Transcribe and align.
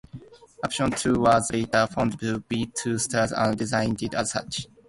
Upsilon, 0.63 0.93
too, 0.93 1.13
was 1.19 1.51
later 1.51 1.85
found 1.85 2.19
to 2.19 2.39
be 2.39 2.65
two 2.75 2.97
stars 2.97 3.31
and 3.31 3.55
designated 3.55 4.15
as 4.15 4.31
such. 4.31 4.65